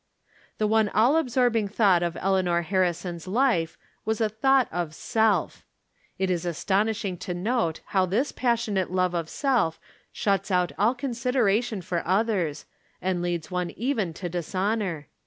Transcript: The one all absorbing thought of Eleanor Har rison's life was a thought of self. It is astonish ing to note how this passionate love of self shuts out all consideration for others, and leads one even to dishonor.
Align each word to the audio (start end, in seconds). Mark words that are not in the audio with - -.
The 0.57 0.65
one 0.65 0.89
all 0.95 1.15
absorbing 1.15 1.67
thought 1.67 2.01
of 2.01 2.17
Eleanor 2.19 2.63
Har 2.63 2.79
rison's 2.81 3.27
life 3.27 3.77
was 4.03 4.19
a 4.19 4.29
thought 4.29 4.67
of 4.71 4.95
self. 4.95 5.63
It 6.17 6.31
is 6.31 6.43
astonish 6.43 7.05
ing 7.05 7.17
to 7.17 7.35
note 7.35 7.81
how 7.85 8.07
this 8.07 8.31
passionate 8.31 8.89
love 8.89 9.13
of 9.13 9.29
self 9.29 9.79
shuts 10.11 10.49
out 10.49 10.71
all 10.79 10.95
consideration 10.95 11.83
for 11.83 12.01
others, 12.03 12.65
and 12.99 13.21
leads 13.21 13.51
one 13.51 13.69
even 13.69 14.11
to 14.15 14.27
dishonor. 14.27 15.07